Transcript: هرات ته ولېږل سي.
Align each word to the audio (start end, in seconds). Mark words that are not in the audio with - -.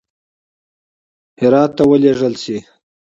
هرات 1.41 1.71
ته 1.77 1.83
ولېږل 1.89 2.33
سي. 2.43 2.57